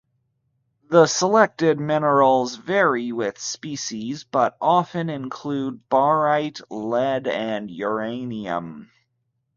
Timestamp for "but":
4.23-4.57